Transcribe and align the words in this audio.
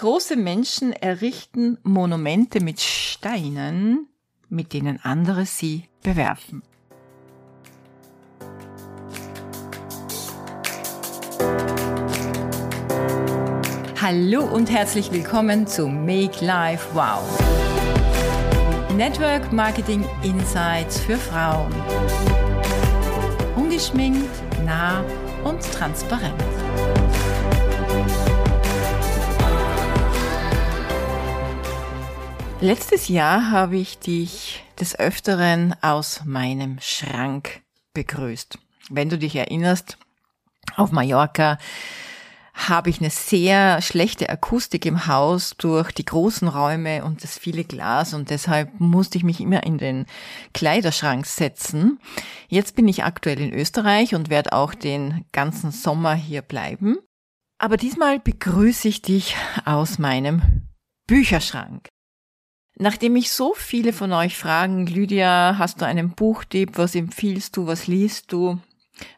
Große 0.00 0.34
Menschen 0.34 0.94
errichten 0.94 1.76
Monumente 1.82 2.60
mit 2.60 2.80
Steinen, 2.80 4.08
mit 4.48 4.72
denen 4.72 4.98
andere 5.02 5.44
sie 5.44 5.90
bewerfen. 6.02 6.62
Hallo 14.00 14.44
und 14.44 14.70
herzlich 14.70 15.12
willkommen 15.12 15.66
zu 15.66 15.86
Make 15.86 16.42
Life 16.42 16.88
Wow. 16.94 17.20
Network 18.96 19.52
Marketing 19.52 20.02
Insights 20.22 20.98
für 20.98 21.18
Frauen. 21.18 21.74
Ungeschminkt, 23.54 24.30
nah 24.64 25.04
und 25.44 25.60
transparent. 25.60 26.59
Letztes 32.62 33.08
Jahr 33.08 33.50
habe 33.50 33.78
ich 33.78 33.98
dich 34.00 34.62
des 34.78 34.98
Öfteren 34.98 35.74
aus 35.80 36.26
meinem 36.26 36.76
Schrank 36.82 37.62
begrüßt. 37.94 38.58
Wenn 38.90 39.08
du 39.08 39.16
dich 39.16 39.34
erinnerst, 39.34 39.96
auf 40.76 40.92
Mallorca 40.92 41.56
habe 42.52 42.90
ich 42.90 43.00
eine 43.00 43.08
sehr 43.08 43.80
schlechte 43.80 44.28
Akustik 44.28 44.84
im 44.84 45.06
Haus 45.06 45.54
durch 45.56 45.90
die 45.92 46.04
großen 46.04 46.48
Räume 46.48 47.02
und 47.02 47.24
das 47.24 47.38
viele 47.38 47.64
Glas 47.64 48.12
und 48.12 48.28
deshalb 48.28 48.78
musste 48.78 49.16
ich 49.16 49.24
mich 49.24 49.40
immer 49.40 49.62
in 49.62 49.78
den 49.78 50.04
Kleiderschrank 50.52 51.24
setzen. 51.24 51.98
Jetzt 52.48 52.76
bin 52.76 52.88
ich 52.88 53.04
aktuell 53.04 53.40
in 53.40 53.54
Österreich 53.54 54.14
und 54.14 54.28
werde 54.28 54.52
auch 54.52 54.74
den 54.74 55.24
ganzen 55.32 55.70
Sommer 55.70 56.12
hier 56.12 56.42
bleiben. 56.42 56.98
Aber 57.56 57.78
diesmal 57.78 58.20
begrüße 58.20 58.86
ich 58.86 59.00
dich 59.00 59.34
aus 59.64 59.98
meinem 59.98 60.68
Bücherschrank. 61.06 61.88
Nachdem 62.80 63.12
mich 63.12 63.30
so 63.30 63.52
viele 63.54 63.92
von 63.92 64.10
euch 64.14 64.38
fragen, 64.38 64.86
Lydia, 64.86 65.56
hast 65.58 65.82
du 65.82 65.84
einen 65.84 66.12
Buchtipp, 66.12 66.78
was 66.78 66.94
empfiehlst 66.94 67.54
du, 67.58 67.66
was 67.66 67.86
liest 67.86 68.32
du, 68.32 68.58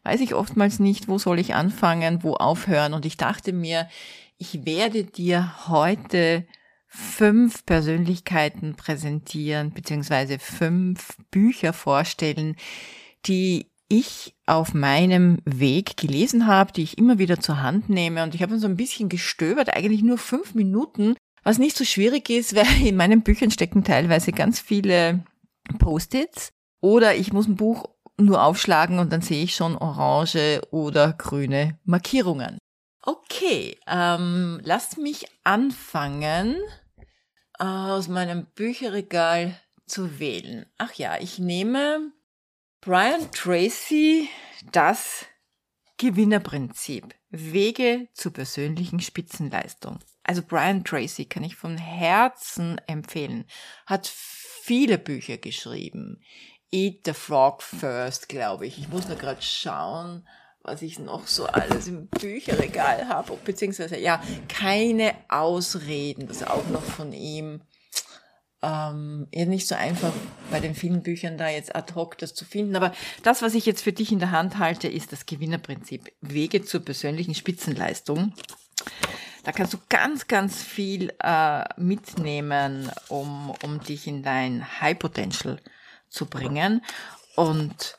weiß 0.03 0.21
ich 0.21 0.35
oftmals 0.35 0.81
nicht, 0.81 1.07
wo 1.07 1.17
soll 1.17 1.39
ich 1.39 1.55
anfangen, 1.55 2.25
wo 2.25 2.35
aufhören. 2.35 2.93
Und 2.93 3.07
ich 3.07 3.19
dachte 3.19 3.53
mir, 3.53 3.89
ich 4.37 4.67
werde 4.67 5.05
dir 5.05 5.69
heute 5.69 6.45
fünf 6.89 7.65
Persönlichkeiten 7.65 8.75
präsentieren, 8.75 9.73
beziehungsweise 9.73 10.41
fünf 10.41 11.17
Bücher 11.31 11.73
vorstellen, 11.73 12.57
die 13.27 13.71
ich 13.87 14.35
auf 14.45 14.75
meinem 14.75 15.39
Weg 15.45 15.97
gelesen 15.97 16.49
habe, 16.49 16.73
die 16.73 16.83
ich 16.83 16.99
immer 16.99 17.21
wieder 17.21 17.39
zur 17.39 17.63
Hand 17.63 17.89
nehme. 17.89 18.25
Und 18.25 18.35
ich 18.35 18.43
habe 18.43 18.59
so 18.59 18.67
ein 18.67 18.77
bisschen 18.77 19.09
gestöbert, 19.09 19.73
eigentlich 19.73 20.03
nur 20.03 20.19
fünf 20.19 20.57
Minuten, 20.57 21.15
was 21.43 21.59
nicht 21.59 21.77
so 21.77 21.85
schwierig 21.85 22.31
ist, 22.31 22.55
weil 22.57 22.87
in 22.87 22.97
meinen 22.97 23.23
Büchern 23.23 23.51
stecken 23.51 23.85
teilweise 23.85 24.33
ganz 24.33 24.61
viele 24.61 25.25
Post-its 25.79 26.53
oder 26.81 27.15
ich 27.15 27.33
muss 27.33 27.47
ein 27.47 27.57
Buch 27.57 27.89
nur 28.19 28.43
aufschlagen 28.43 28.99
und 28.99 29.13
dann 29.13 29.23
sehe 29.23 29.45
ich 29.45 29.55
schon 29.55 29.77
orange 29.77 30.61
oder 30.71 31.13
grüne 31.13 31.79
Markierungen. 31.85 32.59
Okay, 33.05 33.79
ähm, 33.89 34.61
lasst 34.63 34.99
mich 34.99 35.27
anfangen, 35.43 36.57
aus 37.59 38.09
meinem 38.09 38.47
Bücherregal 38.55 39.61
zu 39.87 40.19
wählen. 40.19 40.67
Ach 40.79 40.93
ja, 40.95 41.19
ich 41.21 41.39
nehme 41.39 42.13
Brian 42.81 43.31
Tracy, 43.31 44.29
das 44.73 45.27
Gewinnerprinzip. 45.99 47.15
Wege 47.33 48.09
zur 48.13 48.33
persönlichen 48.33 49.01
Spitzenleistung. 49.01 49.99
Also 50.23 50.43
Brian 50.43 50.85
Tracy 50.85 51.25
kann 51.25 51.43
ich 51.43 51.57
von 51.57 51.77
Herzen 51.79 52.81
empfehlen. 52.87 53.47
Hat 53.87 54.07
viele 54.07 54.99
Bücher 54.99 55.39
geschrieben. 55.39 56.23
Eat 56.71 57.01
the 57.07 57.13
Frog 57.13 57.63
First, 57.63 58.29
glaube 58.29 58.67
ich. 58.67 58.79
Ich 58.79 58.89
muss 58.89 59.09
nur 59.09 59.17
gerade 59.17 59.43
schauen, 59.43 60.27
was 60.63 60.83
ich 60.83 60.99
noch 60.99 61.27
so 61.27 61.47
alles 61.47 61.89
im 61.89 62.07
Bücherregal 62.07 63.09
habe. 63.09 63.37
Beziehungsweise, 63.45 63.99
ja, 63.99 64.23
keine 64.49 65.15
Ausreden. 65.29 66.29
Das 66.29 66.39
ist 66.39 66.49
auch 66.49 66.67
noch 66.69 66.85
von 66.85 67.13
ihm. 67.13 67.63
Ähm, 68.63 69.27
nicht 69.33 69.67
so 69.67 69.75
einfach 69.75 70.13
bei 70.51 70.61
den 70.61 70.75
vielen 70.75 71.03
Büchern 71.03 71.37
da 71.37 71.49
jetzt 71.49 71.75
ad 71.75 71.95
hoc 71.95 72.19
das 72.19 72.35
zu 72.35 72.45
finden. 72.45 72.77
Aber 72.77 72.93
das, 73.23 73.43
was 73.43 73.55
ich 73.55 73.67
jetzt 73.67 73.83
für 73.83 73.93
dich 73.93 74.13
in 74.13 74.21
der 74.21 74.31
Hand 74.31 74.59
halte, 74.59 74.89
ist 74.89 75.13
das 75.13 75.27
Gewinnerprinzip. 75.27 76.13
Wege 76.21 76.63
zur 76.65 76.85
persönlichen 76.85 77.35
Spitzenleistung. 77.35 78.33
Da 79.45 79.51
kannst 79.51 79.75
du 79.75 79.79
ganz, 79.89 80.29
ganz 80.29 80.63
viel 80.63 81.13
äh, 81.23 81.65
mitnehmen, 81.77 82.91
um, 83.09 83.51
um 83.63 83.81
dich 83.81 84.07
in 84.07 84.23
dein 84.23 84.81
High 84.81 84.99
Potential 84.99 85.59
zu 86.09 86.27
bringen. 86.27 86.85
Und 87.35 87.99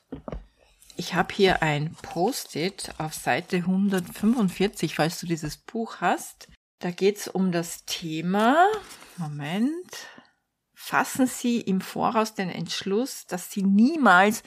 ich 0.96 1.16
habe 1.16 1.34
hier 1.34 1.62
ein 1.62 1.96
Post-it 2.02 2.92
auf 2.98 3.14
Seite 3.14 3.58
145, 3.58 4.96
falls 4.96 5.20
du 5.20 5.26
dieses 5.26 5.58
Buch 5.58 5.98
hast. 6.00 6.48
Da 6.80 6.92
geht's 6.92 7.28
um 7.28 7.52
das 7.52 7.86
Thema, 7.86 8.68
Moment, 9.18 10.08
fassen 10.84 11.28
Sie 11.28 11.62
im 11.62 11.80
Voraus 11.80 12.36
den 12.36 12.50
Entschluss, 12.50 13.26
dass 13.26 13.50
Sie 13.50 13.64
niemals 13.64 14.44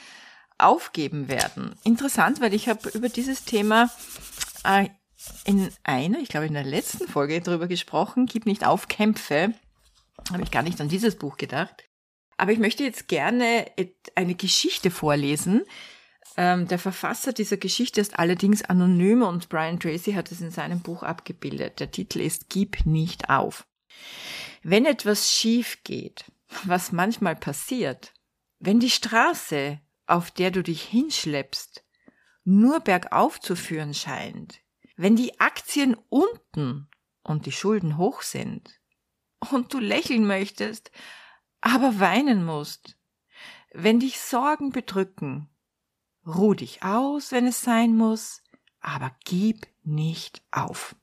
aufgeben 0.58 1.28
werden. 1.28 1.74
Interessant, 1.82 2.42
weil 2.42 2.52
ich 2.52 2.68
habe 2.68 2.90
über 2.90 3.08
dieses 3.08 3.44
Thema 3.44 3.90
äh, 4.62 4.90
in 5.44 5.70
einer, 5.82 6.18
ich 6.18 6.28
glaube 6.28 6.46
in 6.46 6.52
der 6.52 6.62
letzten 6.62 7.08
Folge 7.08 7.40
darüber 7.40 7.68
gesprochen, 7.68 8.26
Gib 8.26 8.44
nicht 8.44 8.66
auf, 8.66 8.88
kämpfe. 8.88 9.54
Habe 10.30 10.42
ich 10.42 10.50
gar 10.50 10.62
nicht 10.62 10.78
an 10.80 10.90
dieses 10.90 11.16
Buch 11.16 11.38
gedacht. 11.38 11.84
Aber 12.36 12.52
ich 12.52 12.58
möchte 12.58 12.84
jetzt 12.84 13.08
gerne 13.08 13.64
eine 14.14 14.34
Geschichte 14.34 14.90
vorlesen. 14.90 15.62
Ähm, 16.36 16.68
der 16.68 16.78
Verfasser 16.78 17.32
dieser 17.32 17.56
Geschichte 17.56 18.02
ist 18.02 18.18
allerdings 18.18 18.62
anonym 18.62 19.22
und 19.22 19.48
Brian 19.48 19.80
Tracy 19.80 20.12
hat 20.12 20.30
es 20.30 20.42
in 20.42 20.50
seinem 20.50 20.80
Buch 20.80 21.02
abgebildet. 21.02 21.80
Der 21.80 21.90
Titel 21.90 22.20
ist 22.20 22.50
Gib 22.50 22.84
nicht 22.84 23.30
auf. 23.30 23.66
Wenn 24.62 24.84
etwas 24.84 25.32
schief 25.32 25.82
geht, 25.84 26.24
was 26.64 26.92
manchmal 26.92 27.36
passiert, 27.36 28.12
wenn 28.58 28.80
die 28.80 28.90
Straße, 28.90 29.80
auf 30.06 30.30
der 30.30 30.50
du 30.50 30.62
dich 30.62 30.82
hinschleppst, 30.82 31.84
nur 32.44 32.80
bergauf 32.80 33.40
zu 33.40 33.56
führen 33.56 33.94
scheint, 33.94 34.60
wenn 34.96 35.16
die 35.16 35.40
Aktien 35.40 35.96
unten 36.08 36.88
und 37.22 37.46
die 37.46 37.52
Schulden 37.52 37.96
hoch 37.96 38.22
sind 38.22 38.80
und 39.50 39.74
du 39.74 39.78
lächeln 39.78 40.26
möchtest, 40.26 40.90
aber 41.60 41.98
weinen 41.98 42.44
musst, 42.44 42.96
wenn 43.72 44.00
dich 44.00 44.20
Sorgen 44.20 44.70
bedrücken, 44.70 45.50
ruh 46.26 46.54
dich 46.54 46.82
aus, 46.82 47.32
wenn 47.32 47.46
es 47.46 47.60
sein 47.60 47.96
muss, 47.96 48.42
aber 48.80 49.14
gib 49.24 49.66
nicht 49.82 50.42
auf. 50.50 50.96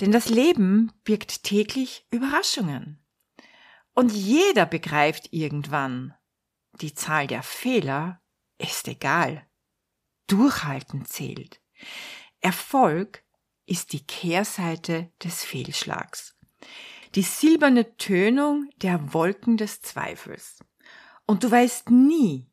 Denn 0.00 0.12
das 0.12 0.28
Leben 0.28 0.92
birgt 1.04 1.44
täglich 1.44 2.06
Überraschungen. 2.10 2.98
Und 3.94 4.12
jeder 4.12 4.66
begreift 4.66 5.32
irgendwann, 5.32 6.14
die 6.80 6.94
Zahl 6.94 7.26
der 7.26 7.42
Fehler 7.42 8.22
ist 8.58 8.88
egal. 8.88 9.46
Durchhalten 10.26 11.04
zählt. 11.04 11.60
Erfolg 12.40 13.24
ist 13.66 13.92
die 13.92 14.04
Kehrseite 14.04 15.12
des 15.22 15.44
Fehlschlags. 15.44 16.36
Die 17.14 17.22
silberne 17.22 17.96
Tönung 17.96 18.70
der 18.76 19.12
Wolken 19.12 19.56
des 19.56 19.82
Zweifels. 19.82 20.58
Und 21.26 21.44
du 21.44 21.50
weißt 21.50 21.90
nie, 21.90 22.50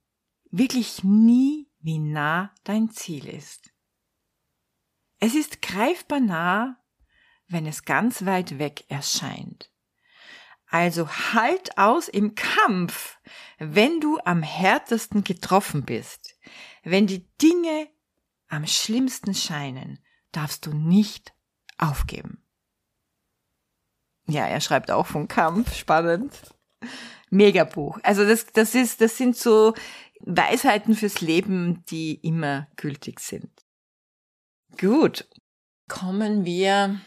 wirklich 0.51 1.03
nie, 1.03 1.69
wie 1.79 1.99
nah 1.99 2.53
dein 2.63 2.91
Ziel 2.91 3.27
ist. 3.27 3.71
Es 5.19 5.35
ist 5.35 5.61
greifbar 5.61 6.19
nah, 6.19 6.78
wenn 7.49 7.65
es 7.65 7.83
ganz 7.83 8.25
weit 8.25 8.59
weg 8.59 8.85
erscheint. 8.89 9.71
Also 10.67 11.09
halt 11.33 11.77
aus 11.77 12.07
im 12.07 12.35
Kampf, 12.35 13.17
wenn 13.57 13.99
du 13.99 14.19
am 14.23 14.43
härtesten 14.43 15.23
getroffen 15.23 15.83
bist, 15.83 16.35
wenn 16.83 17.07
die 17.07 17.27
Dinge 17.41 17.89
am 18.47 18.67
schlimmsten 18.67 19.33
scheinen, 19.33 19.99
darfst 20.31 20.65
du 20.65 20.73
nicht 20.73 21.33
aufgeben. 21.77 22.45
Ja, 24.27 24.45
er 24.45 24.61
schreibt 24.61 24.91
auch 24.91 25.07
von 25.07 25.27
Kampf, 25.27 25.75
spannend. 25.75 26.33
Megabuch. 27.31 27.99
Also 28.03 28.27
das, 28.27 28.47
das 28.53 28.75
ist, 28.75 29.01
das 29.01 29.17
sind 29.17 29.35
so 29.35 29.73
Weisheiten 30.21 30.95
fürs 30.95 31.21
Leben, 31.21 31.83
die 31.89 32.15
immer 32.15 32.67
gültig 32.75 33.19
sind. 33.19 33.51
Gut. 34.79 35.27
Kommen 35.87 36.45
wir, 36.45 37.01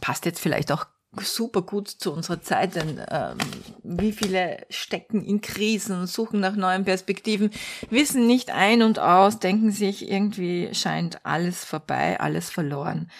passt 0.00 0.24
jetzt 0.24 0.40
vielleicht 0.40 0.72
auch 0.72 0.86
super 1.20 1.62
gut 1.62 1.88
zu 1.88 2.12
unserer 2.12 2.42
Zeit, 2.42 2.74
denn 2.74 3.00
ähm, 3.10 3.38
wie 3.82 4.12
viele 4.12 4.66
stecken 4.68 5.24
in 5.24 5.40
Krisen, 5.40 6.06
suchen 6.06 6.40
nach 6.40 6.56
neuen 6.56 6.84
Perspektiven, 6.84 7.50
wissen 7.90 8.26
nicht 8.26 8.50
ein 8.50 8.82
und 8.82 8.98
aus, 8.98 9.38
denken 9.38 9.70
sich, 9.70 10.10
irgendwie 10.10 10.74
scheint 10.74 11.24
alles 11.24 11.64
vorbei, 11.64 12.20
alles 12.20 12.50
verloren. 12.50 13.10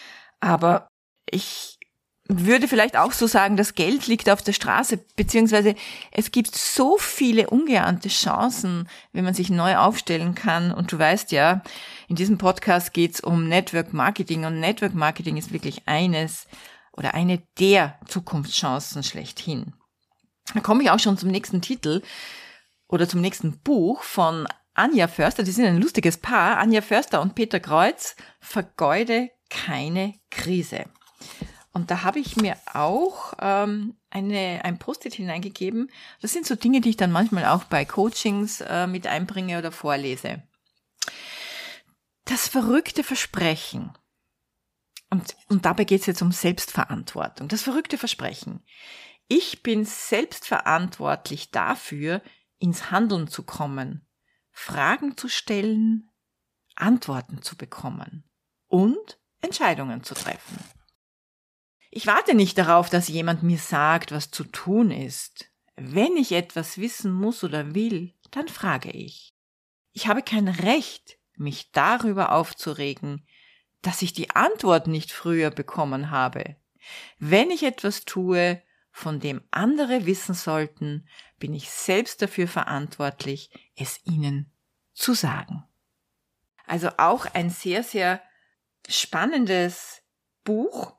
Aber 0.41 0.89
ich 1.31 1.76
würde 2.29 2.69
vielleicht 2.69 2.97
auch 2.97 3.13
so 3.13 3.27
sagen, 3.27 3.57
das 3.57 3.75
Geld 3.75 4.07
liegt 4.07 4.29
auf 4.29 4.43
der 4.43 4.53
Straße, 4.53 4.99
beziehungsweise 5.17 5.75
es 6.11 6.31
gibt 6.33 6.55
so 6.55 6.97
viele 6.99 7.49
ungeahnte 7.51 8.09
Chancen, 8.09 8.89
wenn 9.13 9.25
man 9.25 9.35
sich 9.35 9.51
neu 9.51 9.77
aufstellen 9.77 10.35
kann. 10.35 10.73
Und 10.73 10.93
du 10.93 10.99
weißt 10.99 11.33
ja, 11.33 11.63
in 12.09 12.17
diesem 12.17 12.39
Podcast 12.39 12.93
geht's 12.93 13.21
um 13.21 13.49
Network 13.49 13.93
Marketing 13.93 14.45
und 14.45 14.61
Network 14.61 14.95
Marketing 14.95 15.37
ist 15.37 15.53
wirklich 15.53 15.87
eines 15.87 16.47
oder 16.93 17.15
eine 17.15 17.43
der 17.59 17.99
Zukunftschancen 18.07 19.03
schlechthin. 19.03 19.75
Da 20.55 20.61
komme 20.61 20.83
ich 20.83 20.91
auch 20.91 20.99
schon 20.99 21.19
zum 21.19 21.31
nächsten 21.31 21.61
Titel 21.61 22.03
oder 22.89 23.09
zum 23.09 23.21
nächsten 23.21 23.59
Buch 23.61 24.03
von 24.03 24.47
Anja 24.75 25.09
Förster. 25.09 25.43
Die 25.43 25.51
sind 25.51 25.67
ein 25.67 25.81
lustiges 25.81 26.19
Paar. 26.19 26.59
Anja 26.59 26.83
Förster 26.83 27.21
und 27.21 27.35
Peter 27.35 27.61
Kreuz. 27.61 28.17
Vergeude 28.41 29.31
keine 29.49 30.15
Krise. 30.31 30.85
Und 31.77 31.91
da 31.91 32.05
habe 32.05 32.21
ich 32.21 32.37
mir 32.37 32.57
auch 32.73 33.35
ähm, 33.39 33.99
eine, 34.09 34.63
ein 34.65 34.79
Post-it 34.79 35.13
hineingegeben. 35.13 35.91
Das 36.23 36.33
sind 36.33 36.47
so 36.47 36.55
Dinge, 36.55 36.81
die 36.81 36.89
ich 36.89 36.97
dann 36.97 37.13
manchmal 37.13 37.45
auch 37.45 37.65
bei 37.65 37.85
Coachings 37.85 38.63
äh, 38.63 38.87
mit 38.87 39.07
einbringe 39.07 39.59
oder 39.59 39.71
vorlese. 39.71 40.43
Das 42.25 42.49
verrückte 42.49 43.05
Versprechen. 43.05 43.93
Und, 45.11 45.37
und 45.51 45.67
dabei 45.67 45.85
geht 45.85 46.01
es 46.01 46.07
jetzt 46.07 46.23
um 46.23 46.33
Selbstverantwortung. 46.33 47.49
Das 47.49 47.61
verrückte 47.61 47.99
Versprechen. 47.99 48.65
Ich 49.29 49.63
bin 49.63 49.85
selbstverantwortlich 49.85 51.51
dafür, 51.51 52.23
ins 52.59 52.91
Handeln 52.91 53.29
zu 53.29 53.43
kommen, 53.43 54.09
Fragen 54.51 55.19
zu 55.19 55.29
stellen, 55.29 56.11
Antworten 56.75 57.43
zu 57.43 57.55
bekommen 57.55 58.25
und 58.67 59.21
Entscheidungen 59.43 60.03
zu 60.05 60.15
treffen. 60.15 60.59
Ich 61.97 62.07
warte 62.07 62.35
nicht 62.35 62.59
darauf, 62.59 62.91
dass 62.91 63.09
jemand 63.09 63.43
mir 63.43 63.57
sagt, 63.57 64.13
was 64.13 64.31
zu 64.31 64.45
tun 64.45 64.91
ist. 64.91 65.47
Wenn 65.77 66.19
ich 66.19 66.33
etwas 66.33 66.77
wissen 66.77 67.11
muss 67.11 67.43
oder 67.43 67.75
will, 67.75 68.13
dann 68.33 68.49
frage 68.49 68.91
ich. 68.91 69.33
Ich 69.93 70.07
habe 70.07 70.21
kein 70.23 70.47
Recht, 70.47 71.17
mich 71.39 71.73
darüber 71.73 72.33
aufzuregen, 72.33 73.27
dass 73.81 74.03
ich 74.03 74.13
die 74.13 74.29
Antwort 74.29 74.89
nicht 74.89 75.11
früher 75.11 75.51
bekommen 75.51 76.11
habe. 76.11 76.57
Wenn 77.19 77.51
ich 77.51 77.63
etwas 77.63 78.05
tue, 78.05 78.63
von 78.91 79.19
dem 79.19 79.41
andere 79.51 80.05
wissen 80.05 80.35
sollten, 80.35 81.09
bin 81.39 81.55
ich 81.55 81.71
selbst 81.71 82.21
dafür 82.21 82.47
verantwortlich, 82.47 83.49
es 83.75 84.05
ihnen 84.05 84.53
zu 84.93 85.15
sagen. 85.15 85.65
Also 86.67 86.91
auch 86.99 87.25
ein 87.33 87.49
sehr, 87.49 87.83
sehr 87.83 88.21
spannendes 88.87 90.03
Buch, 90.45 90.96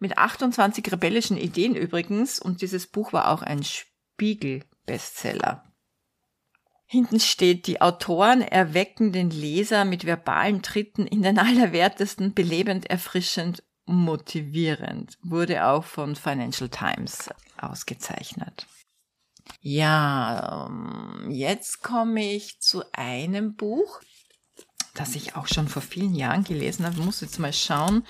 mit 0.00 0.18
28 0.18 0.90
rebellischen 0.90 1.36
Ideen 1.36 1.76
übrigens. 1.76 2.40
Und 2.40 2.62
dieses 2.62 2.88
Buch 2.88 3.12
war 3.12 3.28
auch 3.28 3.42
ein 3.42 3.62
Spiegel-Bestseller. 3.62 5.62
Hinten 6.86 7.20
steht, 7.20 7.68
die 7.68 7.80
Autoren 7.80 8.42
erwecken 8.42 9.12
den 9.12 9.30
Leser 9.30 9.84
mit 9.84 10.04
verbalen 10.04 10.60
Tritten 10.60 11.06
in 11.06 11.22
den 11.22 11.38
Allerwertesten, 11.38 12.34
belebend, 12.34 12.90
erfrischend, 12.90 13.62
motivierend. 13.86 15.16
Wurde 15.22 15.66
auch 15.66 15.84
von 15.84 16.16
Financial 16.16 16.68
Times 16.68 17.30
ausgezeichnet. 17.58 18.66
Ja, 19.60 20.66
ähm, 20.66 21.30
jetzt 21.30 21.82
komme 21.82 22.34
ich 22.34 22.60
zu 22.60 22.82
einem 22.92 23.54
Buch, 23.54 24.00
das 24.94 25.14
ich 25.14 25.36
auch 25.36 25.46
schon 25.46 25.68
vor 25.68 25.82
vielen 25.82 26.14
Jahren 26.14 26.44
gelesen 26.44 26.84
habe. 26.84 26.96
Ich 26.98 27.04
muss 27.04 27.20
jetzt 27.20 27.38
mal 27.38 27.52
schauen, 27.52 28.04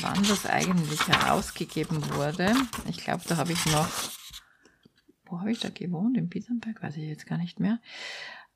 wann 0.00 0.22
das 0.24 0.46
eigentlich 0.46 1.06
herausgegeben 1.08 2.14
wurde. 2.14 2.54
Ich 2.88 2.98
glaube, 2.98 3.22
da 3.26 3.36
habe 3.36 3.52
ich 3.52 3.66
noch, 3.66 3.88
wo 5.26 5.40
habe 5.40 5.52
ich 5.52 5.60
da 5.60 5.68
gewohnt? 5.68 6.16
In 6.16 6.28
Biesenberg? 6.28 6.82
Weiß 6.82 6.96
ich 6.96 7.08
jetzt 7.08 7.26
gar 7.26 7.38
nicht 7.38 7.60
mehr. 7.60 7.78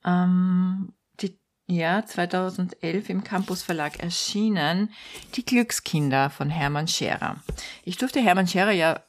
Ähm, 0.04 0.92
die, 1.20 1.38
ja, 1.66 2.04
2011 2.04 3.08
im 3.08 3.24
Campus 3.24 3.62
Verlag 3.62 3.98
erschienen. 4.00 4.90
Die 5.34 5.44
Glückskinder 5.44 6.30
von 6.30 6.50
Hermann 6.50 6.88
Scherer. 6.88 7.42
Ich 7.84 7.96
durfte 7.96 8.20
Hermann 8.20 8.48
Scherer 8.48 8.72
ja 8.72 9.02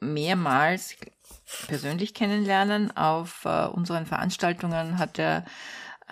mehrmals 0.00 0.96
persönlich 1.66 2.14
kennenlernen. 2.14 2.96
Auf 2.96 3.44
äh, 3.44 3.66
unseren 3.66 4.06
Veranstaltungen 4.06 4.98
hat 4.98 5.18
er 5.18 5.44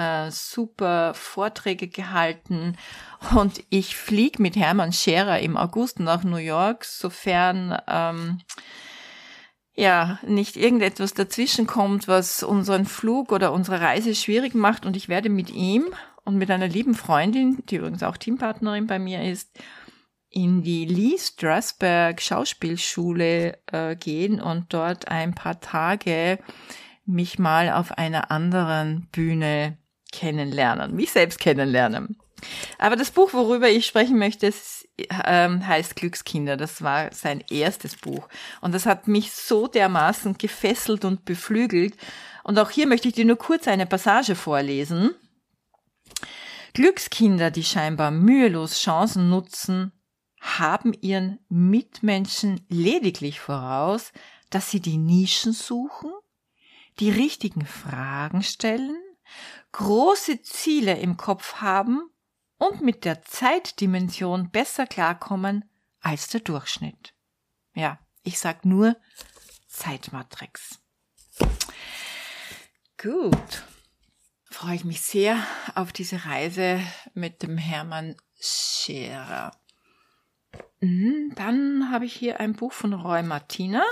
äh, 0.01 0.31
super 0.31 1.13
Vorträge 1.15 1.89
gehalten. 1.89 2.77
Und 3.35 3.63
ich 3.69 3.97
fliege 3.97 4.41
mit 4.41 4.57
Hermann 4.57 4.93
Scherer 4.93 5.41
im 5.41 5.59
August 5.59 6.01
nach 6.01 6.25
New 6.25 6.37
York, 6.37 6.87
sofern 6.87 7.77
ähm, 7.87 8.41
ja 9.75 10.19
nicht 10.27 10.57
irgendetwas 10.57 11.13
dazwischen 11.13 11.67
kommt, 11.67 12.09
was 12.09 12.43
unseren 12.43 12.87
Flug 12.87 13.31
oder 13.31 13.53
unsere 13.53 13.81
Reise 13.83 14.15
schwierig 14.15 14.55
macht. 14.55 14.87
Und 14.87 14.97
ich 14.97 15.11
werde 15.11 15.29
mit 15.29 15.51
ihm 15.51 15.85
und 16.25 16.37
mit 16.37 16.51
einer 16.51 16.69
lieben 16.69 16.95
Freundin, 16.95 17.63
die 17.69 17.77
übrigens 17.77 18.03
auch 18.03 18.17
Teampartnerin 18.17 18.87
bei 18.87 18.99
mir 18.99 19.23
ist, 19.23 19.51
in 20.31 20.63
die 20.63 20.87
Lee 20.87 21.19
Strasberg 21.19 22.23
Schauspielschule 22.23 23.59
äh, 23.67 23.97
gehen 23.97 24.41
und 24.41 24.73
dort 24.73 25.09
ein 25.09 25.35
paar 25.35 25.61
Tage 25.61 26.39
mich 27.05 27.39
mal 27.39 27.71
auf 27.71 27.93
einer 27.99 28.31
anderen 28.31 29.09
Bühne 29.13 29.77
kennenlernen, 30.13 30.95
mich 30.95 31.13
selbst 31.13 31.39
kennenlernen. 31.39 32.17
Aber 32.79 32.97
das 32.97 33.11
Buch, 33.11 33.33
worüber 33.33 33.69
ich 33.69 33.87
sprechen 33.87 34.19
möchte, 34.19 34.47
ist, 34.47 34.89
ähm, 35.25 35.67
heißt 35.67 35.97
Glückskinder. 35.97 36.57
Das 36.57 36.83
war 36.83 37.13
sein 37.13 37.45
erstes 37.51 37.97
Buch. 37.97 38.29
Und 38.61 38.73
das 38.75 38.87
hat 38.87 39.09
mich 39.09 39.33
so 39.33 39.67
dermaßen 39.67 40.39
gefesselt 40.39 41.05
und 41.05 41.25
beflügelt. 41.25 41.95
Und 42.43 42.59
auch 42.59 42.71
hier 42.71 42.87
möchte 42.87 43.09
ich 43.09 43.15
dir 43.15 43.25
nur 43.25 43.37
kurz 43.37 43.69
eine 43.69 43.87
Passage 43.87 44.35
vorlesen. 44.35 45.11
Glückskinder, 46.73 47.51
die 47.51 47.65
scheinbar 47.65 48.11
mühelos 48.11 48.79
Chancen 48.81 49.29
nutzen, 49.29 49.93
haben 50.41 50.95
ihren 51.01 51.39
Mitmenschen 51.49 52.65
lediglich 52.69 53.41
voraus, 53.41 54.13
dass 54.49 54.71
sie 54.71 54.81
die 54.81 54.97
Nischen 54.97 55.53
suchen, 55.53 56.11
die 56.99 57.11
richtigen 57.11 57.67
Fragen 57.67 58.43
stellen 58.43 58.97
große 59.73 60.43
Ziele 60.43 60.99
im 60.99 61.17
Kopf 61.17 61.57
haben 61.57 62.11
und 62.59 62.83
mit 62.83 63.05
der 63.05 63.23
Zeitdimension 63.23 64.51
besser 64.51 64.87
klarkommen 64.87 65.65
als 66.01 66.29
der 66.29 66.41
Durchschnitt. 66.41 67.15
Ja, 67.75 67.99
ich 68.23 68.39
sag 68.39 68.65
nur 68.65 68.97
Zeitmatrix. 69.69 70.81
Gut. 73.01 73.65
Freue 74.45 74.75
ich 74.75 74.85
mich 74.85 75.01
sehr 75.01 75.39
auf 75.75 75.93
diese 75.93 76.27
Reise 76.27 76.81
mit 77.15 77.43
dem 77.43 77.57
Hermann 77.57 78.17
Scherer. 78.39 79.53
Mhm, 80.81 81.33
dann 81.37 81.91
habe 81.91 82.05
ich 82.05 82.15
hier 82.15 82.41
ein 82.41 82.55
Buch 82.55 82.73
von 82.73 82.93
Roy 82.93 83.23
Martina. 83.23 83.83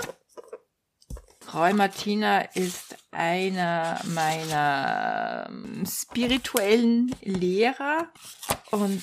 Roy 1.53 1.73
Martina 1.73 2.41
ist 2.41 2.95
einer 3.11 3.99
meiner 4.05 5.47
ähm, 5.49 5.83
spirituellen 5.85 7.15
Lehrer 7.21 8.09
und 8.71 9.01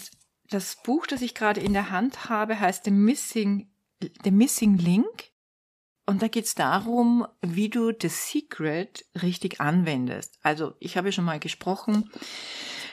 das 0.49 0.77
Buch, 0.83 1.07
das 1.07 1.23
ich 1.23 1.35
gerade 1.35 1.61
in 1.61 1.73
der 1.73 1.91
Hand 1.91 2.29
habe, 2.29 2.61
heißt 2.61 2.85
The 2.85 2.93
Missing, 2.93 3.69
The 4.23 4.31
Missing 4.31 4.79
Link. 4.79 5.33
Und 6.07 6.23
da 6.23 6.29
geht 6.29 6.45
es 6.45 6.55
darum, 6.55 7.27
wie 7.43 7.69
du 7.69 7.91
The 7.91 8.09
Secret 8.09 9.05
richtig 9.21 9.61
anwendest. 9.61 10.39
Also 10.43 10.75
ich 10.79 10.97
habe 10.97 11.11
schon 11.11 11.25
mal 11.25 11.41
gesprochen, 11.41 12.13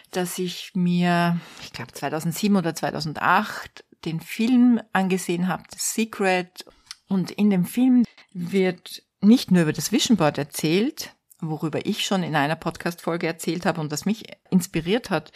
dass 0.09 0.39
ich 0.39 0.71
mir, 0.73 1.39
ich 1.61 1.71
glaube 1.71 1.91
2007 1.91 2.55
oder 2.55 2.73
2008, 2.73 3.85
den 4.05 4.19
Film 4.19 4.81
angesehen 4.93 5.47
habe, 5.47 5.63
The 5.71 5.77
Secret. 5.79 6.65
Und 7.07 7.29
in 7.29 7.51
dem 7.51 7.65
Film 7.65 8.03
wird 8.33 9.03
nicht 9.23 9.51
nur 9.51 9.63
über 9.63 9.73
das 9.73 9.91
Vision 9.91 10.17
Board 10.17 10.37
erzählt, 10.37 11.15
worüber 11.39 11.85
ich 11.85 12.05
schon 12.05 12.23
in 12.23 12.35
einer 12.35 12.55
Podcast-Folge 12.55 13.27
erzählt 13.27 13.65
habe 13.65 13.81
und 13.81 13.91
das 13.91 14.05
mich 14.05 14.25
inspiriert 14.49 15.09
hat, 15.09 15.31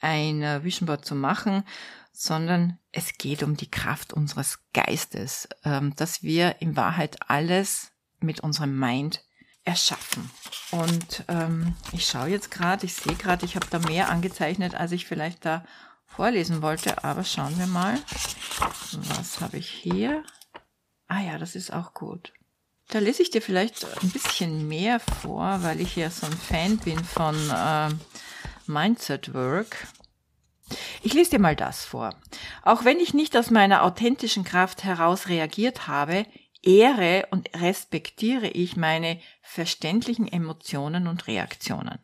ein 0.00 0.42
Vision 0.64 0.86
Board 0.86 1.04
zu 1.04 1.14
machen, 1.14 1.64
sondern 2.12 2.78
es 2.92 3.16
geht 3.18 3.42
um 3.42 3.56
die 3.56 3.70
Kraft 3.70 4.12
unseres 4.12 4.58
Geistes, 4.74 5.48
ähm, 5.64 5.94
dass 5.96 6.22
wir 6.22 6.56
in 6.60 6.76
Wahrheit 6.76 7.18
alles 7.28 7.92
mit 8.20 8.40
unserem 8.40 8.78
Mind 8.78 9.24
erschaffen. 9.64 10.30
Und 10.70 11.24
ähm, 11.28 11.74
ich 11.92 12.06
schaue 12.06 12.28
jetzt 12.28 12.50
gerade, 12.50 12.84
ich 12.86 12.94
sehe 12.94 13.14
gerade, 13.14 13.44
ich 13.46 13.56
habe 13.56 13.66
da 13.70 13.78
mehr 13.78 14.10
angezeichnet, 14.10 14.74
als 14.74 14.92
ich 14.92 15.06
vielleicht 15.06 15.44
da 15.44 15.64
vorlesen 16.06 16.62
wollte, 16.62 17.02
aber 17.04 17.24
schauen 17.24 17.58
wir 17.58 17.66
mal, 17.66 17.98
was 19.16 19.40
habe 19.40 19.56
ich 19.56 19.68
hier? 19.68 20.22
Ah 21.08 21.20
ja, 21.20 21.38
das 21.38 21.54
ist 21.56 21.72
auch 21.72 21.94
gut. 21.94 22.32
Da 22.88 22.98
lese 22.98 23.22
ich 23.22 23.30
dir 23.30 23.40
vielleicht 23.40 23.84
ein 24.02 24.10
bisschen 24.10 24.68
mehr 24.68 25.00
vor, 25.00 25.62
weil 25.62 25.80
ich 25.80 25.96
ja 25.96 26.10
so 26.10 26.26
ein 26.26 26.32
Fan 26.32 26.78
bin 26.78 27.02
von 27.02 27.34
äh, 27.50 27.88
Mindset 28.66 29.32
Work. 29.32 29.88
Ich 31.02 31.14
lese 31.14 31.30
dir 31.30 31.38
mal 31.38 31.56
das 31.56 31.84
vor. 31.84 32.14
Auch 32.62 32.84
wenn 32.84 33.00
ich 33.00 33.14
nicht 33.14 33.36
aus 33.36 33.50
meiner 33.50 33.82
authentischen 33.82 34.44
Kraft 34.44 34.84
heraus 34.84 35.28
reagiert 35.28 35.86
habe, 35.86 36.26
ehre 36.62 37.26
und 37.30 37.50
respektiere 37.56 38.48
ich 38.48 38.76
meine 38.76 39.20
verständlichen 39.42 40.28
Emotionen 40.28 41.06
und 41.08 41.26
Reaktionen. 41.26 41.98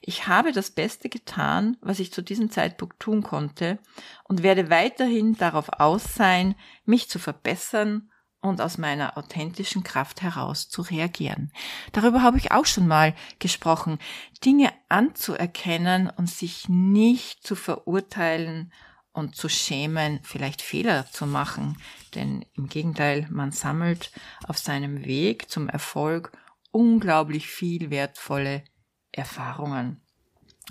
Ich 0.00 0.26
habe 0.26 0.52
das 0.52 0.70
Beste 0.70 1.08
getan, 1.08 1.76
was 1.82 2.00
ich 2.00 2.12
zu 2.12 2.22
diesem 2.22 2.50
Zeitpunkt 2.50 3.00
tun 3.00 3.22
konnte 3.22 3.78
und 4.24 4.42
werde 4.42 4.70
weiterhin 4.70 5.36
darauf 5.36 5.68
aus 5.80 6.14
sein, 6.14 6.54
mich 6.84 7.10
zu 7.10 7.18
verbessern 7.18 8.09
und 8.40 8.60
aus 8.60 8.78
meiner 8.78 9.18
authentischen 9.18 9.82
Kraft 9.82 10.22
heraus 10.22 10.68
zu 10.68 10.82
reagieren. 10.82 11.52
Darüber 11.92 12.22
habe 12.22 12.38
ich 12.38 12.52
auch 12.52 12.66
schon 12.66 12.86
mal 12.86 13.14
gesprochen, 13.38 13.98
Dinge 14.44 14.72
anzuerkennen 14.88 16.10
und 16.16 16.30
sich 16.30 16.68
nicht 16.68 17.46
zu 17.46 17.54
verurteilen 17.54 18.72
und 19.12 19.36
zu 19.36 19.48
schämen, 19.48 20.20
vielleicht 20.22 20.62
Fehler 20.62 21.06
zu 21.10 21.26
machen. 21.26 21.76
Denn 22.14 22.44
im 22.54 22.68
Gegenteil, 22.68 23.26
man 23.30 23.52
sammelt 23.52 24.12
auf 24.46 24.58
seinem 24.58 25.04
Weg 25.04 25.50
zum 25.50 25.68
Erfolg 25.68 26.32
unglaublich 26.70 27.48
viel 27.48 27.90
wertvolle 27.90 28.64
Erfahrungen. 29.12 30.00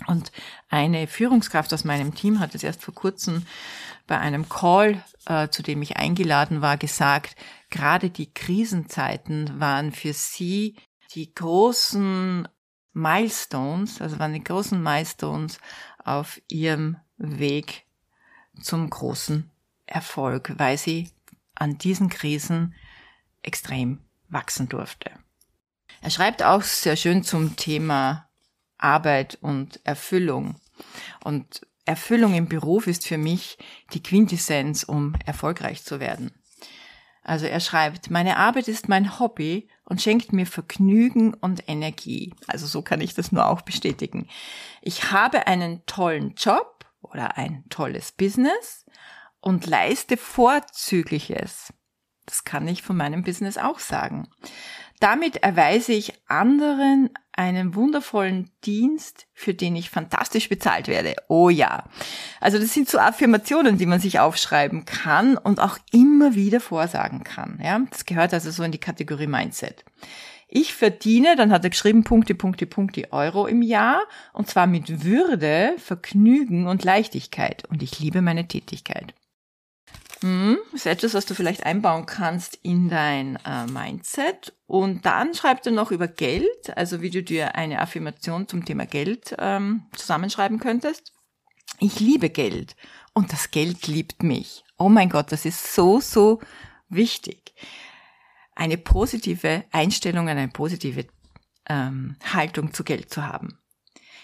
Und 0.06 0.32
eine 0.68 1.06
Führungskraft 1.06 1.72
aus 1.72 1.84
meinem 1.84 2.14
Team 2.14 2.40
hat 2.40 2.54
es 2.54 2.62
erst 2.62 2.82
vor 2.82 2.94
kurzem 2.94 3.46
bei 4.06 4.18
einem 4.18 4.48
Call, 4.48 5.02
äh, 5.26 5.48
zu 5.48 5.62
dem 5.62 5.82
ich 5.82 5.96
eingeladen 5.96 6.62
war, 6.62 6.76
gesagt, 6.76 7.36
gerade 7.70 8.10
die 8.10 8.32
Krisenzeiten 8.32 9.60
waren 9.60 9.92
für 9.92 10.12
sie 10.12 10.76
die 11.14 11.32
großen 11.34 12.48
Milestones, 12.92 14.00
also 14.00 14.18
waren 14.18 14.32
die 14.32 14.44
großen 14.44 14.82
Milestones 14.82 15.58
auf 16.04 16.40
ihrem 16.48 16.96
Weg 17.18 17.84
zum 18.60 18.90
großen 18.90 19.50
Erfolg, 19.86 20.54
weil 20.56 20.78
sie 20.78 21.10
an 21.54 21.78
diesen 21.78 22.08
Krisen 22.08 22.74
extrem 23.42 24.00
wachsen 24.28 24.68
durfte. 24.68 25.10
Er 26.00 26.10
schreibt 26.10 26.42
auch 26.42 26.62
sehr 26.62 26.96
schön 26.96 27.22
zum 27.22 27.56
Thema 27.56 28.29
Arbeit 28.82 29.38
und 29.40 29.80
Erfüllung. 29.84 30.56
Und 31.24 31.66
Erfüllung 31.84 32.34
im 32.34 32.48
Beruf 32.48 32.86
ist 32.86 33.06
für 33.06 33.18
mich 33.18 33.58
die 33.92 34.02
Quintessenz, 34.02 34.82
um 34.82 35.14
erfolgreich 35.26 35.84
zu 35.84 36.00
werden. 36.00 36.32
Also 37.22 37.46
er 37.46 37.60
schreibt, 37.60 38.10
meine 38.10 38.38
Arbeit 38.38 38.68
ist 38.68 38.88
mein 38.88 39.18
Hobby 39.18 39.68
und 39.84 40.00
schenkt 40.00 40.32
mir 40.32 40.46
Vergnügen 40.46 41.34
und 41.34 41.68
Energie. 41.68 42.34
Also 42.46 42.66
so 42.66 42.82
kann 42.82 43.00
ich 43.00 43.14
das 43.14 43.30
nur 43.30 43.46
auch 43.46 43.60
bestätigen. 43.60 44.28
Ich 44.80 45.12
habe 45.12 45.46
einen 45.46 45.84
tollen 45.86 46.34
Job 46.34 46.86
oder 47.02 47.36
ein 47.36 47.64
tolles 47.68 48.12
Business 48.12 48.86
und 49.40 49.66
leiste 49.66 50.16
Vorzügliches. 50.16 51.72
Das 52.26 52.44
kann 52.44 52.68
ich 52.68 52.82
von 52.82 52.96
meinem 52.96 53.22
Business 53.22 53.58
auch 53.58 53.80
sagen. 53.80 54.28
Damit 55.00 55.36
erweise 55.36 55.92
ich 55.92 56.12
anderen 56.28 57.10
einen 57.40 57.74
wundervollen 57.74 58.50
Dienst, 58.66 59.26
für 59.32 59.54
den 59.54 59.74
ich 59.74 59.88
fantastisch 59.88 60.50
bezahlt 60.50 60.88
werde. 60.88 61.16
Oh 61.28 61.48
ja. 61.48 61.84
Also 62.38 62.58
das 62.58 62.74
sind 62.74 62.86
so 62.86 62.98
Affirmationen, 62.98 63.78
die 63.78 63.86
man 63.86 63.98
sich 63.98 64.20
aufschreiben 64.20 64.84
kann 64.84 65.38
und 65.38 65.58
auch 65.58 65.78
immer 65.90 66.34
wieder 66.34 66.60
vorsagen 66.60 67.24
kann. 67.24 67.58
Ja, 67.64 67.80
das 67.90 68.04
gehört 68.04 68.34
also 68.34 68.50
so 68.50 68.62
in 68.62 68.72
die 68.72 68.78
Kategorie 68.78 69.26
Mindset. 69.26 69.86
Ich 70.48 70.74
verdiene, 70.74 71.34
dann 71.34 71.50
hat 71.50 71.64
er 71.64 71.70
geschrieben, 71.70 72.04
Punkte, 72.04 72.34
Punkte, 72.34 72.66
Punkte 72.66 73.10
Euro 73.10 73.46
im 73.46 73.62
Jahr 73.62 74.02
und 74.34 74.46
zwar 74.46 74.66
mit 74.66 75.02
Würde, 75.02 75.72
Vergnügen 75.78 76.66
und 76.66 76.84
Leichtigkeit 76.84 77.64
und 77.70 77.82
ich 77.82 78.00
liebe 78.00 78.20
meine 78.20 78.46
Tätigkeit. 78.46 79.14
Hm, 80.22 80.58
ist 80.72 80.86
etwas, 80.86 81.14
was 81.14 81.24
du 81.24 81.34
vielleicht 81.34 81.64
einbauen 81.64 82.04
kannst 82.04 82.58
in 82.62 82.90
dein 82.90 83.36
äh, 83.46 83.66
Mindset. 83.66 84.52
Und 84.66 85.06
dann 85.06 85.34
schreibt 85.34 85.66
er 85.66 85.72
noch 85.72 85.90
über 85.90 86.08
Geld, 86.08 86.76
also 86.76 87.00
wie 87.00 87.10
du 87.10 87.22
dir 87.22 87.54
eine 87.54 87.80
Affirmation 87.80 88.46
zum 88.46 88.64
Thema 88.64 88.84
Geld 88.84 89.34
ähm, 89.38 89.84
zusammenschreiben 89.96 90.58
könntest. 90.58 91.12
Ich 91.78 92.00
liebe 92.00 92.28
Geld 92.28 92.76
und 93.14 93.32
das 93.32 93.50
Geld 93.50 93.86
liebt 93.86 94.22
mich. 94.22 94.64
Oh 94.78 94.90
mein 94.90 95.08
Gott, 95.08 95.32
das 95.32 95.46
ist 95.46 95.74
so, 95.74 96.00
so 96.00 96.40
wichtig. 96.90 97.54
Eine 98.54 98.76
positive 98.76 99.64
Einstellung, 99.72 100.28
eine 100.28 100.48
positive 100.48 101.06
ähm, 101.66 102.16
Haltung 102.22 102.74
zu 102.74 102.84
Geld 102.84 103.10
zu 103.10 103.26
haben. 103.26 103.58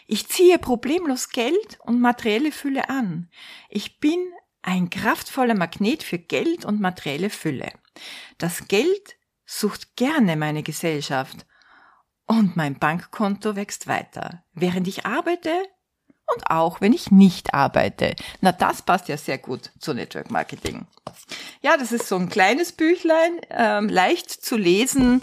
Ich 0.06 0.28
ziehe 0.28 0.58
problemlos 0.58 1.30
Geld 1.30 1.78
und 1.80 2.00
materielle 2.00 2.52
Fülle 2.52 2.90
an. 2.90 3.30
Ich 3.70 3.98
bin 3.98 4.18
ein 4.66 4.90
kraftvoller 4.90 5.54
Magnet 5.54 6.02
für 6.02 6.18
Geld 6.18 6.64
und 6.64 6.80
materielle 6.80 7.30
Fülle. 7.30 7.72
Das 8.36 8.68
Geld 8.68 9.16
sucht 9.46 9.96
gerne 9.96 10.36
meine 10.36 10.62
Gesellschaft 10.62 11.46
und 12.26 12.56
mein 12.56 12.78
Bankkonto 12.78 13.54
wächst 13.54 13.86
weiter, 13.86 14.42
während 14.52 14.88
ich 14.88 15.06
arbeite 15.06 15.52
und 16.34 16.50
auch 16.50 16.80
wenn 16.80 16.92
ich 16.92 17.12
nicht 17.12 17.54
arbeite. 17.54 18.16
Na, 18.40 18.50
das 18.50 18.82
passt 18.82 19.08
ja 19.08 19.16
sehr 19.16 19.38
gut 19.38 19.70
zu 19.78 19.94
Network 19.94 20.32
Marketing. 20.32 20.86
Ja, 21.62 21.76
das 21.76 21.92
ist 21.92 22.08
so 22.08 22.16
ein 22.16 22.28
kleines 22.28 22.72
Büchlein, 22.72 23.40
ähm, 23.50 23.88
leicht 23.88 24.30
zu 24.30 24.56
lesen, 24.56 25.22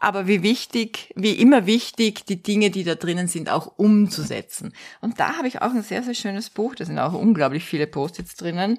aber 0.00 0.26
wie 0.26 0.42
wichtig, 0.42 1.12
wie 1.16 1.32
immer 1.32 1.66
wichtig, 1.66 2.24
die 2.26 2.42
Dinge, 2.42 2.70
die 2.70 2.84
da 2.84 2.94
drinnen 2.94 3.28
sind, 3.28 3.50
auch 3.50 3.78
umzusetzen. 3.78 4.72
Und 5.00 5.18
da 5.18 5.36
habe 5.36 5.48
ich 5.48 5.60
auch 5.60 5.70
ein 5.70 5.82
sehr, 5.82 6.02
sehr 6.02 6.14
schönes 6.14 6.50
Buch, 6.50 6.74
da 6.74 6.84
sind 6.84 6.98
auch 6.98 7.14
unglaublich 7.14 7.64
viele 7.64 7.86
Post-its 7.86 8.36
drinnen. 8.36 8.78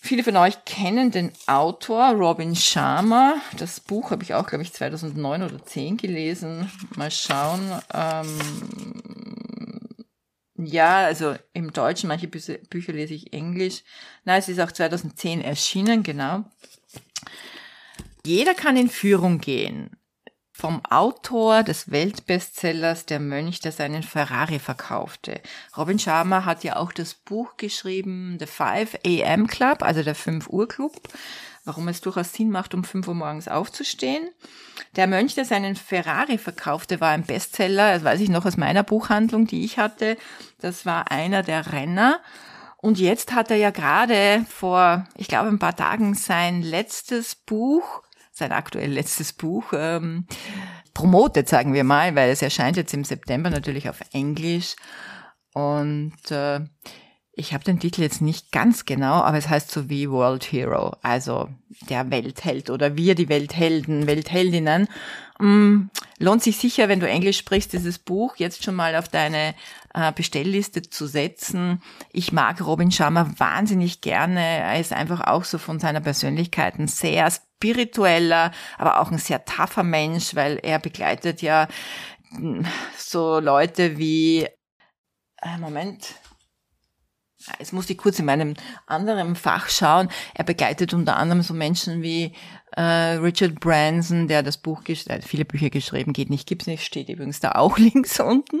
Viele 0.00 0.22
von 0.22 0.36
euch 0.36 0.64
kennen 0.64 1.10
den 1.10 1.32
Autor 1.46 2.12
Robin 2.12 2.54
Sharma. 2.54 3.36
Das 3.58 3.80
Buch 3.80 4.12
habe 4.12 4.22
ich 4.22 4.34
auch, 4.34 4.46
glaube 4.46 4.62
ich, 4.62 4.72
2009 4.72 5.42
oder 5.42 5.64
10 5.64 5.96
gelesen. 5.96 6.70
Mal 6.94 7.10
schauen. 7.10 7.72
Ähm 7.92 8.38
ja, 10.58 10.98
also 10.98 11.34
im 11.54 11.72
Deutschen, 11.72 12.06
manche 12.06 12.28
Bücher 12.28 12.92
lese 12.92 13.14
ich 13.14 13.32
Englisch. 13.32 13.82
Nein, 14.24 14.38
es 14.38 14.48
ist 14.48 14.60
auch 14.60 14.70
2010 14.70 15.40
erschienen, 15.40 16.04
genau. 16.04 16.44
Jeder 18.24 18.54
kann 18.54 18.76
in 18.76 18.88
Führung 18.88 19.38
gehen 19.38 19.90
vom 20.66 20.84
Autor 20.86 21.62
des 21.62 21.92
Weltbestsellers 21.92 23.06
Der 23.06 23.20
Mönch, 23.20 23.60
der 23.60 23.70
seinen 23.70 24.02
Ferrari 24.02 24.58
verkaufte. 24.58 25.40
Robin 25.76 25.96
Sharma 25.96 26.44
hat 26.44 26.64
ja 26.64 26.74
auch 26.74 26.90
das 26.90 27.14
Buch 27.14 27.56
geschrieben, 27.56 28.36
The 28.40 28.46
5 28.46 28.98
AM 29.06 29.46
Club, 29.46 29.84
also 29.84 30.02
der 30.02 30.16
5 30.16 30.48
Uhr 30.48 30.66
Club, 30.66 30.92
warum 31.64 31.86
es 31.86 32.00
durchaus 32.00 32.32
Sinn 32.32 32.50
macht, 32.50 32.74
um 32.74 32.82
5 32.82 33.06
Uhr 33.06 33.14
morgens 33.14 33.46
aufzustehen. 33.46 34.28
Der 34.96 35.06
Mönch, 35.06 35.36
der 35.36 35.44
seinen 35.44 35.76
Ferrari 35.76 36.36
verkaufte, 36.36 37.00
war 37.00 37.10
ein 37.10 37.22
Bestseller, 37.22 37.94
das 37.94 38.02
weiß 38.02 38.20
ich 38.20 38.28
noch 38.28 38.44
aus 38.44 38.56
meiner 38.56 38.82
Buchhandlung, 38.82 39.46
die 39.46 39.64
ich 39.64 39.78
hatte. 39.78 40.16
Das 40.60 40.84
war 40.84 41.12
einer 41.12 41.44
der 41.44 41.72
Renner. 41.72 42.18
Und 42.78 42.98
jetzt 42.98 43.32
hat 43.32 43.52
er 43.52 43.56
ja 43.56 43.70
gerade 43.70 44.44
vor, 44.48 45.06
ich 45.14 45.28
glaube, 45.28 45.48
ein 45.48 45.60
paar 45.60 45.76
Tagen 45.76 46.14
sein 46.14 46.60
letztes 46.60 47.36
Buch 47.36 48.02
sein 48.36 48.52
aktuell 48.52 48.92
letztes 48.92 49.32
Buch 49.32 49.72
ähm, 49.72 50.26
promotet, 50.92 51.48
sagen 51.48 51.72
wir 51.72 51.84
mal, 51.84 52.14
weil 52.14 52.30
es 52.30 52.42
erscheint 52.42 52.76
jetzt 52.76 52.92
im 52.92 53.04
September 53.04 53.48
natürlich 53.48 53.88
auf 53.88 54.00
Englisch. 54.12 54.76
Und 55.54 56.30
äh, 56.30 56.60
ich 57.32 57.54
habe 57.54 57.64
den 57.64 57.80
Titel 57.80 58.02
jetzt 58.02 58.20
nicht 58.20 58.52
ganz 58.52 58.84
genau, 58.84 59.22
aber 59.22 59.38
es 59.38 59.48
heißt 59.48 59.70
so 59.70 59.88
wie 59.88 60.10
World 60.10 60.52
Hero, 60.52 60.96
also 61.02 61.48
der 61.88 62.10
Weltheld 62.10 62.70
oder 62.70 62.96
wir 62.96 63.14
die 63.14 63.28
Welthelden, 63.28 64.06
Weltheldinnen. 64.06 64.88
Mm, 65.38 65.88
lohnt 66.18 66.42
sich 66.42 66.56
sicher, 66.56 66.88
wenn 66.88 67.00
du 67.00 67.08
Englisch 67.08 67.38
sprichst, 67.38 67.74
dieses 67.74 67.98
Buch 67.98 68.36
jetzt 68.36 68.64
schon 68.64 68.74
mal 68.74 68.96
auf 68.96 69.08
deine 69.08 69.54
äh, 69.92 70.12
Bestellliste 70.12 70.82
zu 70.82 71.06
setzen. 71.06 71.82
Ich 72.10 72.32
mag 72.32 72.66
Robin 72.66 72.90
Sharma 72.90 73.30
wahnsinnig 73.36 74.00
gerne. 74.00 74.40
Er 74.40 74.80
ist 74.80 74.94
einfach 74.94 75.20
auch 75.22 75.44
so 75.44 75.58
von 75.58 75.78
seiner 75.78 76.00
Persönlichkeit 76.00 76.78
ein 76.78 76.88
sehr 76.88 77.30
spiritueller, 77.56 78.52
aber 78.78 79.00
auch 79.00 79.10
ein 79.10 79.18
sehr 79.18 79.44
tougher 79.44 79.82
Mensch, 79.82 80.34
weil 80.34 80.58
er 80.62 80.78
begleitet 80.78 81.42
ja 81.42 81.68
hm, 82.30 82.66
so 82.96 83.40
Leute 83.40 83.98
wie, 83.98 84.46
äh, 85.42 85.58
Moment, 85.58 86.16
Jetzt 87.58 87.72
muss 87.72 87.88
ich 87.88 87.98
kurz 87.98 88.18
in 88.18 88.24
meinem 88.24 88.54
anderen 88.86 89.36
Fach 89.36 89.68
schauen. 89.68 90.08
Er 90.34 90.42
begleitet 90.42 90.92
unter 90.94 91.16
anderem 91.16 91.42
so 91.42 91.54
Menschen 91.54 92.02
wie 92.02 92.34
äh, 92.72 92.82
Richard 92.82 93.60
Branson, 93.60 94.28
der 94.28 94.42
das 94.42 94.58
Buch, 94.58 94.82
hat 95.08 95.24
viele 95.24 95.44
Bücher 95.44 95.70
geschrieben, 95.70 96.12
geht 96.12 96.30
nicht, 96.30 96.46
gibt's 96.46 96.66
nicht, 96.66 96.84
steht 96.84 97.08
übrigens 97.08 97.40
da 97.40 97.52
auch 97.52 97.78
links 97.78 98.20
unten. 98.20 98.60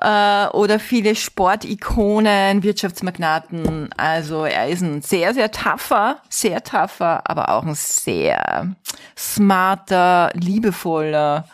Äh, 0.00 0.46
oder 0.48 0.78
viele 0.78 1.14
Sportikonen, 1.14 2.62
Wirtschaftsmagnaten. 2.62 3.92
Also 3.96 4.44
er 4.44 4.68
ist 4.68 4.82
ein 4.82 5.02
sehr, 5.02 5.34
sehr 5.34 5.50
tougher, 5.50 6.22
sehr 6.28 6.62
tougher, 6.62 7.28
aber 7.28 7.50
auch 7.50 7.64
ein 7.64 7.74
sehr 7.74 8.76
smarter, 9.16 10.30
liebevoller 10.34 11.48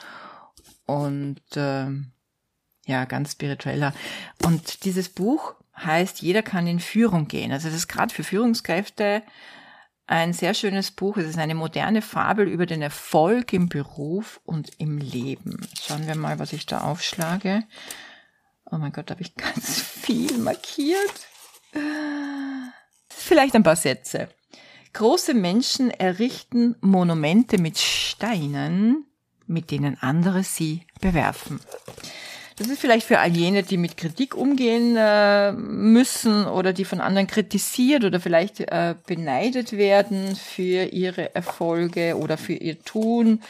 und 0.86 1.40
äh, 1.54 1.86
ja, 2.86 3.04
ganz 3.04 3.32
spiritueller. 3.32 3.92
Und 4.44 4.84
dieses 4.84 5.08
Buch 5.08 5.54
heißt, 5.76 6.22
jeder 6.22 6.42
kann 6.42 6.66
in 6.66 6.80
Führung 6.80 7.28
gehen. 7.28 7.52
Also 7.52 7.68
das 7.68 7.76
ist 7.76 7.88
gerade 7.88 8.14
für 8.14 8.24
Führungskräfte 8.24 9.22
ein 10.06 10.32
sehr 10.32 10.54
schönes 10.54 10.90
Buch. 10.90 11.16
Es 11.16 11.26
ist 11.26 11.38
eine 11.38 11.54
moderne 11.54 12.02
Fabel 12.02 12.46
über 12.48 12.66
den 12.66 12.82
Erfolg 12.82 13.52
im 13.52 13.68
Beruf 13.68 14.40
und 14.44 14.70
im 14.78 14.98
Leben. 14.98 15.66
Schauen 15.80 16.06
wir 16.06 16.14
mal, 16.14 16.38
was 16.38 16.52
ich 16.52 16.66
da 16.66 16.82
aufschlage. 16.82 17.64
Oh 18.70 18.76
mein 18.78 18.92
Gott, 18.92 19.10
da 19.10 19.14
habe 19.14 19.22
ich 19.22 19.34
ganz 19.36 19.80
viel 19.80 20.38
markiert. 20.38 21.26
Vielleicht 23.08 23.54
ein 23.54 23.62
paar 23.62 23.76
Sätze. 23.76 24.28
Große 24.92 25.34
Menschen 25.34 25.90
errichten 25.90 26.76
Monumente 26.80 27.58
mit 27.58 27.76
Steinen, 27.76 29.04
mit 29.46 29.70
denen 29.70 29.98
andere 30.00 30.42
sie 30.42 30.86
bewerfen. 31.00 31.60
Das 32.56 32.68
ist 32.68 32.80
vielleicht 32.80 33.06
für 33.06 33.18
all 33.18 33.36
jene, 33.36 33.62
die 33.62 33.76
mit 33.76 33.98
Kritik 33.98 34.34
umgehen 34.34 34.96
äh, 34.96 35.52
müssen 35.52 36.46
oder 36.46 36.72
die 36.72 36.86
von 36.86 37.02
anderen 37.02 37.26
kritisiert 37.26 38.02
oder 38.02 38.18
vielleicht 38.18 38.60
äh, 38.60 38.94
beneidet 39.06 39.72
werden 39.72 40.34
für 40.34 40.84
ihre 40.84 41.34
Erfolge 41.34 42.16
oder 42.16 42.38
für 42.38 42.54
ihr 42.54 42.82
Tun, 42.82 43.42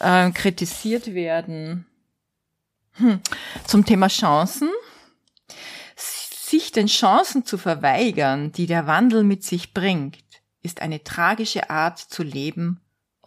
äh, 0.00 0.32
kritisiert 0.32 1.14
werden. 1.14 1.86
Hm. 2.94 3.20
Zum 3.64 3.86
Thema 3.86 4.08
Chancen. 4.08 4.68
Sich 5.94 6.72
den 6.72 6.88
Chancen 6.88 7.46
zu 7.46 7.56
verweigern, 7.56 8.50
die 8.50 8.66
der 8.66 8.88
Wandel 8.88 9.22
mit 9.22 9.44
sich 9.44 9.72
bringt, 9.72 10.18
ist 10.62 10.82
eine 10.82 11.02
tragische 11.04 11.70
Art 11.70 11.98
zu 11.98 12.24
leben 12.24 12.81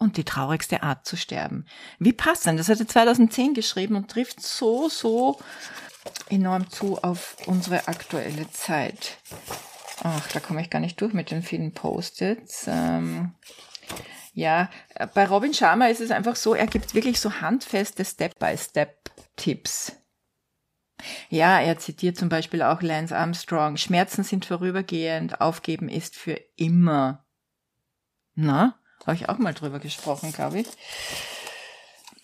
und 0.06 0.16
die 0.16 0.24
traurigste 0.24 0.82
Art 0.84 1.04
zu 1.04 1.16
sterben. 1.16 1.66
Wie 1.98 2.12
passend. 2.12 2.60
Das 2.60 2.68
hat 2.68 2.78
er 2.78 2.86
2010 2.86 3.54
geschrieben 3.54 3.96
und 3.96 4.08
trifft 4.08 4.40
so, 4.40 4.88
so 4.88 5.38
enorm 6.30 6.70
zu 6.70 7.02
auf 7.02 7.36
unsere 7.46 7.88
aktuelle 7.88 8.48
Zeit. 8.52 9.18
Ach, 10.04 10.28
da 10.28 10.38
komme 10.38 10.60
ich 10.62 10.70
gar 10.70 10.78
nicht 10.78 11.00
durch 11.00 11.12
mit 11.12 11.32
den 11.32 11.42
vielen 11.42 11.72
Post-its. 11.72 12.66
Ähm, 12.68 13.34
ja, 14.32 14.70
bei 15.14 15.26
Robin 15.26 15.52
Sharma 15.52 15.86
ist 15.86 16.00
es 16.00 16.12
einfach 16.12 16.36
so, 16.36 16.54
er 16.54 16.68
gibt 16.68 16.94
wirklich 16.94 17.18
so 17.18 17.40
handfeste 17.40 18.04
Step-by-Step-Tipps. 18.04 19.92
Ja, 21.30 21.58
er 21.60 21.78
zitiert 21.78 22.16
zum 22.16 22.28
Beispiel 22.28 22.62
auch 22.62 22.80
Lance 22.80 23.16
Armstrong. 23.16 23.76
Schmerzen 23.76 24.22
sind 24.22 24.46
vorübergehend, 24.46 25.40
aufgeben 25.40 25.88
ist 25.88 26.14
für 26.14 26.40
immer. 26.56 27.26
Na? 28.34 28.78
Habe 29.06 29.16
ich 29.16 29.28
auch 29.28 29.38
mal 29.38 29.54
drüber 29.54 29.78
gesprochen, 29.78 30.32
glaube 30.32 30.60
ich. 30.60 30.66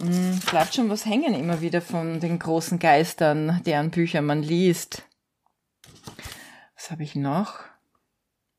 Hm, 0.01 0.41
bleibt 0.51 0.75
schon 0.75 0.91
was 0.91 1.07
hängen 1.07 1.35
immer 1.35 1.61
wieder 1.61 1.81
von 1.81 2.19
den 2.19 2.41
großen 2.41 2.81
Geistern, 2.81 3.63
deren 3.65 3.91
Bücher 3.91 4.21
man 4.21 4.43
liest. 4.43 5.05
Was 6.75 6.91
habe 6.91 7.05
ich 7.05 7.15
noch? 7.15 7.61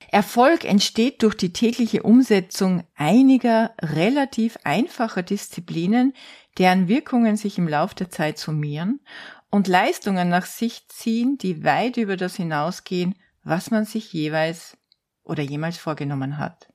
Erfolg 0.09 0.63
entsteht 0.63 1.23
durch 1.23 1.35
die 1.35 1.51
tägliche 1.51 2.03
Umsetzung 2.03 2.83
einiger 2.95 3.73
relativ 3.81 4.57
einfacher 4.63 5.23
Disziplinen, 5.23 6.13
deren 6.57 6.87
Wirkungen 6.87 7.35
sich 7.35 7.57
im 7.57 7.67
Lauf 7.67 7.93
der 7.93 8.09
Zeit 8.09 8.37
summieren 8.37 9.01
und 9.49 9.67
Leistungen 9.67 10.29
nach 10.29 10.45
sich 10.45 10.87
ziehen, 10.87 11.37
die 11.39 11.63
weit 11.63 11.97
über 11.97 12.15
das 12.15 12.35
hinausgehen, 12.35 13.15
was 13.43 13.71
man 13.71 13.85
sich 13.85 14.13
jeweils 14.13 14.77
oder 15.23 15.43
jemals 15.43 15.77
vorgenommen 15.77 16.37
hat. 16.37 16.72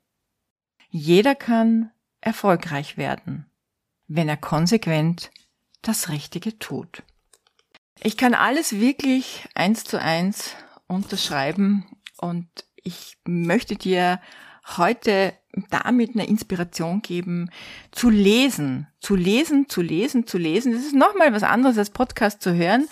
Jeder 0.91 1.35
kann 1.35 1.91
erfolgreich 2.21 2.97
werden, 2.97 3.47
wenn 4.07 4.29
er 4.29 4.37
konsequent 4.37 5.31
das 5.83 6.09
Richtige 6.09 6.59
tut. 6.59 7.03
Ich 8.03 8.17
kann 8.17 8.35
alles 8.35 8.81
wirklich 8.81 9.49
eins 9.55 9.85
zu 9.85 10.01
eins 10.01 10.55
unterschreiben 10.87 11.87
und 12.17 12.49
ich 12.77 13.19
möchte 13.25 13.77
dir 13.77 14.21
heute 14.77 15.35
damit 15.71 16.15
eine 16.15 16.27
Inspiration 16.27 17.03
geben, 17.03 17.51
zu 17.91 18.11
lesen, 18.11 18.87
zu 19.01 19.17
lesen, 19.17 19.69
zu 19.69 19.83
lesen, 19.83 20.27
zu 20.27 20.39
lesen. 20.39 20.73
Das 20.73 20.83
ist 20.83 20.95
nochmal 20.95 21.33
was 21.33 21.43
anderes 21.43 21.79
als 21.79 21.91
Podcast 21.91 22.43
zu 22.43 22.55
hören. 22.55 22.87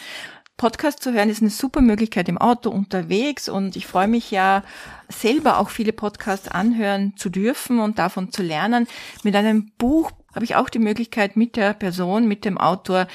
Podcast 0.57 1.03
zu 1.03 1.12
hören 1.12 1.29
ist 1.29 1.42
eine 1.42 1.51
super 1.51 1.83
Möglichkeit 1.83 2.31
im 2.31 2.38
Auto 2.38 2.71
unterwegs 2.71 3.49
und 3.49 3.77
ich 3.77 3.87
freue 3.87 4.09
mich 4.09 4.31
ja 4.31 4.62
selber 5.09 5.59
auch 5.59 5.69
viele 5.69 5.92
Podcasts 5.92 6.49
anhören 6.49 7.14
zu 7.16 7.29
dürfen 7.29 7.79
und 7.79 7.99
davon 7.99 8.33
zu 8.33 8.42
lernen. 8.42 8.87
Mit 9.23 9.37
einem 9.37 9.73
Buch 9.77 10.12
habe 10.35 10.47
ich 10.47 10.57
auch 10.57 10.71
die 10.71 10.79
Möglichkeit 10.79 11.37
mit 11.37 11.57
der 11.57 11.75
Person, 11.75 12.27
mit 12.27 12.47
dem 12.47 12.57
Autor, 12.57 13.07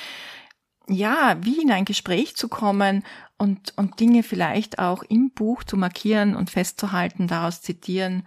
ja, 0.87 1.37
wie 1.41 1.61
in 1.61 1.71
ein 1.71 1.85
Gespräch 1.85 2.35
zu 2.35 2.47
kommen 2.47 3.03
und, 3.41 3.73
und 3.75 3.99
Dinge 3.99 4.21
vielleicht 4.21 4.77
auch 4.77 5.01
im 5.01 5.31
Buch 5.31 5.63
zu 5.63 5.75
markieren 5.75 6.35
und 6.35 6.51
festzuhalten, 6.51 7.27
daraus 7.27 7.63
zitieren 7.63 8.21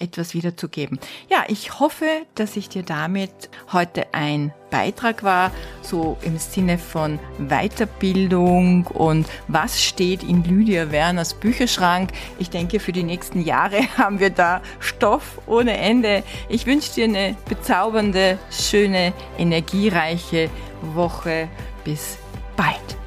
etwas 0.00 0.34
wiederzugeben. 0.34 0.98
Ja, 1.30 1.44
ich 1.46 1.78
hoffe, 1.78 2.06
dass 2.34 2.56
ich 2.56 2.68
dir 2.68 2.82
damit 2.82 3.30
heute 3.72 4.12
ein 4.12 4.52
Beitrag 4.70 5.22
war, 5.22 5.52
so 5.82 6.18
im 6.22 6.36
Sinne 6.36 6.78
von 6.78 7.20
Weiterbildung 7.38 8.88
und 8.88 9.28
was 9.46 9.80
steht 9.80 10.24
in 10.24 10.42
Lydia 10.42 10.90
Werners 10.90 11.34
Bücherschrank. 11.34 12.10
Ich 12.40 12.50
denke, 12.50 12.80
für 12.80 12.92
die 12.92 13.04
nächsten 13.04 13.42
Jahre 13.42 13.78
haben 13.96 14.18
wir 14.18 14.30
da 14.30 14.62
Stoff 14.80 15.40
ohne 15.46 15.78
Ende. 15.78 16.24
Ich 16.48 16.66
wünsche 16.66 16.92
dir 16.92 17.04
eine 17.04 17.36
bezaubernde, 17.48 18.38
schöne, 18.50 19.12
energiereiche 19.38 20.50
Woche. 20.92 21.48
Bis 21.84 22.18
bald. 22.56 23.05